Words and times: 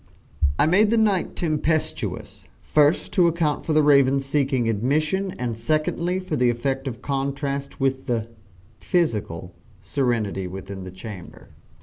I 0.57 0.65
made 0.65 0.89
the 0.89 0.97
night 0.97 1.35
tempestuous, 1.35 2.45
first 2.59 3.13
to 3.13 3.27
account 3.27 3.63
for 3.67 3.73
the 3.73 3.83
Raven's 3.83 4.25
seeking 4.25 4.67
admission, 4.67 5.29
and 5.37 5.55
secondly, 5.55 6.17
for 6.17 6.35
the 6.35 6.49
effect 6.49 6.87
of 6.87 7.03
contrast 7.03 7.79
with 7.79 8.07
the 8.07 8.27
(physical) 8.79 9.53
serenity 9.79 10.47
within 10.47 10.85
the 10.85 10.91
chamber. 10.91 11.49